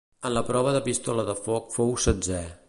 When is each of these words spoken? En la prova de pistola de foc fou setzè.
En 0.29 0.33
la 0.35 0.41
prova 0.47 0.71
de 0.77 0.81
pistola 0.87 1.27
de 1.29 1.37
foc 1.43 1.69
fou 1.77 1.95
setzè. 2.09 2.43